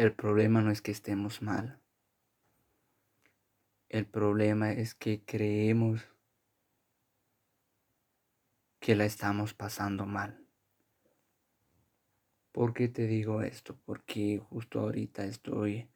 [0.00, 1.78] El problema no es que estemos mal.
[3.90, 6.08] El problema es que creemos
[8.78, 10.42] que la estamos pasando mal.
[12.50, 13.78] ¿Por qué te digo esto?
[13.84, 15.90] Porque justo ahorita estoy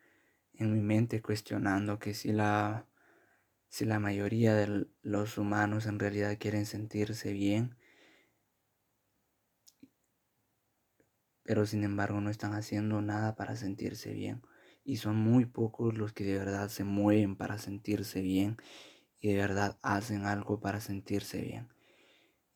[0.53, 2.87] en mi mente cuestionando que si la,
[3.71, 7.79] si la mayoría de los humanos en realidad quieren sentirse bien,
[11.45, 14.43] pero sin embargo no están haciendo nada para sentirse bien.
[14.85, 18.57] Y son muy pocos los que de verdad se mueven para sentirse bien
[19.21, 21.69] y de verdad hacen algo para sentirse bien.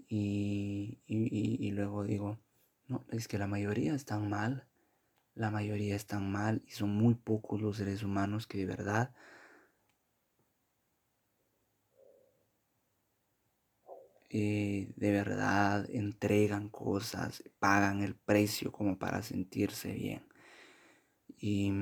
[0.08, 2.40] Y, y, luego digo,
[2.86, 4.66] no, es que la mayoría están mal,
[5.34, 9.14] la mayoría están mal y son muy pocos los seres humanos que de verdad
[14.30, 20.26] Eh, de verdad entregan cosas, pagan el precio como para sentirse bien.
[21.38, 21.72] Y,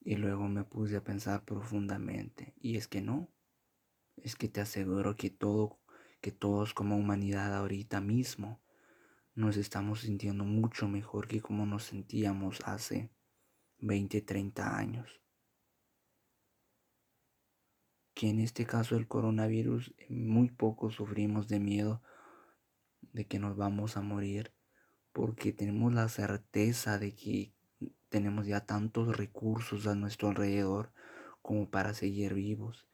[0.00, 2.54] y luego me puse a pensar profundamente.
[2.60, 3.28] Y es que no.
[4.16, 5.80] Es que te aseguro que todo,
[6.20, 8.62] que todos como humanidad ahorita mismo
[9.34, 13.10] nos estamos sintiendo mucho mejor que como nos sentíamos hace
[13.78, 15.23] 20, 30 años
[18.14, 22.00] que en este caso el coronavirus muy poco sufrimos de miedo
[23.12, 24.52] de que nos vamos a morir
[25.12, 27.52] porque tenemos la certeza de que
[28.08, 30.92] tenemos ya tantos recursos a nuestro alrededor
[31.42, 32.86] como para seguir vivos.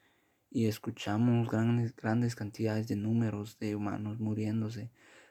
[0.51, 4.91] Y escuchamos grandes, grandes cantidades de números de humanos muriéndose,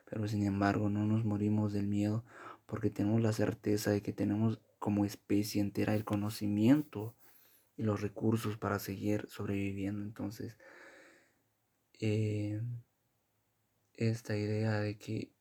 [0.10, 2.23] pero sin embargo no nos morimos del miedo
[2.66, 7.16] porque tenemos la certeza de que tenemos como especie entera el conocimiento
[7.80, 10.04] y los recursos para seguir sobreviviendo.
[10.04, 10.58] Entonces,
[12.02, 12.62] eh,
[13.94, 15.32] esta idea de que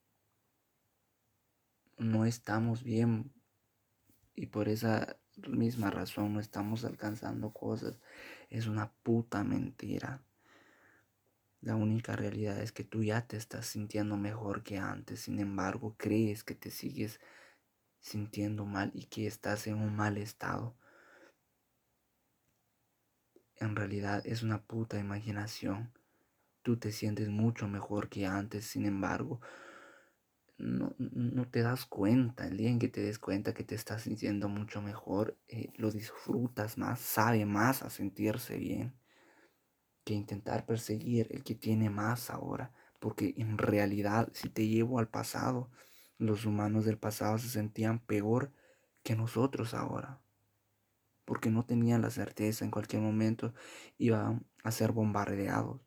[1.97, 3.33] no estamos bien
[4.36, 7.98] y por esa misma razón no estamos alcanzando cosas
[8.50, 10.22] es una puta mentira.
[11.60, 15.97] La única realidad es que tú ya te estás sintiendo mejor que antes, sin embargo
[15.98, 17.19] crees que te sigues
[17.98, 20.77] sintiendo mal y que estás en un mal estado
[23.60, 25.92] en realidad es una puta imaginación.
[26.62, 29.41] Tú te sientes mucho mejor que antes, sin embargo,
[30.58, 30.94] no,
[31.50, 32.47] te das cuenta.
[32.47, 35.91] El día en que te des cuenta que te estás sintiendo mucho mejor, eh, lo
[35.91, 38.94] disfrutas más, sabe más a sentirse bien
[40.04, 42.72] que intentar perseguir el que tiene más ahora.
[42.98, 45.70] Porque en realidad, si te llevo al pasado,
[46.18, 48.52] los humanos del pasado se sentían peor
[49.02, 50.20] que nosotros ahora
[51.28, 53.53] porque no tenían la certeza, en cualquier momento
[53.99, 55.78] iban a ser bombardeados,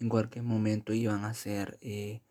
[0.00, 2.22] en cualquier momento iban a ser, eh,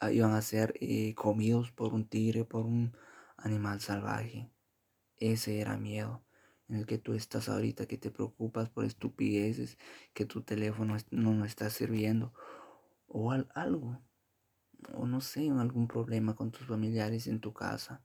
[0.00, 2.96] ah, iban a ser eh, comidos por un tigre, por un
[3.36, 4.48] animal salvaje.
[5.16, 6.22] Ese era miedo
[6.68, 9.76] en el que tú estás ahorita, que te preocupas por estupideces,
[10.14, 12.32] que tu teléfono no está sirviendo,
[13.08, 14.00] o algo,
[14.94, 18.04] o no sé, algún problema con tus familiares en tu casa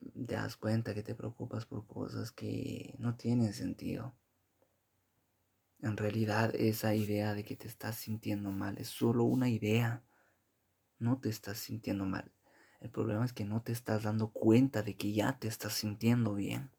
[0.00, 4.14] te das cuenta que te preocupas por cosas que no tienen sentido.
[5.80, 10.02] En realidad esa idea de que te estás sintiendo mal es solo una idea.
[10.98, 12.32] No te estás sintiendo mal.
[12.80, 16.34] El problema es que no te estás dando cuenta de que ya te estás sintiendo
[16.34, 16.70] bien.